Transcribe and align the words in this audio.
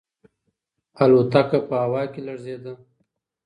الوتکه 1.01 1.59
په 1.67 1.75
هوا 1.83 2.03
کې 2.11 2.19
لړزیده. 2.27 2.73